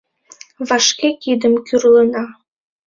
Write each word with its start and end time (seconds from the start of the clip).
Вашке 0.67 1.09
кидым 1.23 1.53
кӱрлына. 1.65 2.23